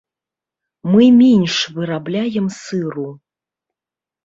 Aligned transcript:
Мы 0.93 1.03
менш 1.17 1.55
вырабляем 1.77 2.47
сыру. 2.61 3.09